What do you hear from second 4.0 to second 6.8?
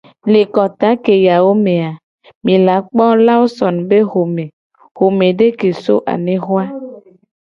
xome, xomede ke so anexo a.